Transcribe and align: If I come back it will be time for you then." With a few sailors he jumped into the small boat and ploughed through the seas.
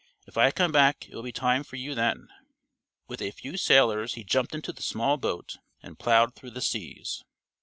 If 0.25 0.35
I 0.35 0.49
come 0.49 0.71
back 0.71 1.07
it 1.07 1.13
will 1.13 1.21
be 1.21 1.31
time 1.31 1.63
for 1.63 1.75
you 1.75 1.93
then." 1.93 2.27
With 3.07 3.21
a 3.21 3.29
few 3.29 3.55
sailors 3.55 4.15
he 4.15 4.23
jumped 4.23 4.55
into 4.55 4.73
the 4.73 4.81
small 4.81 5.15
boat 5.17 5.57
and 5.83 5.99
ploughed 5.99 6.33
through 6.33 6.49
the 6.57 6.59
seas. 6.61 7.23